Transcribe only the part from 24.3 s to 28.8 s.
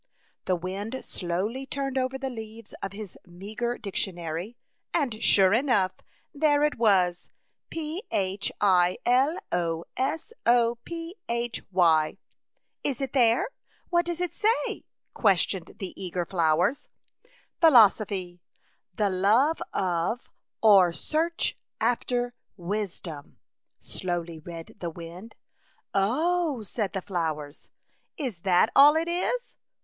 read the wind." Oh!" said the flowers,'' is that